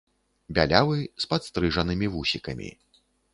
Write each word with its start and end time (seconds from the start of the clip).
Бялявы, 0.57 0.97
з 1.25 1.29
падстрыжанымі 1.33 2.11
вусікамі. 2.15 2.69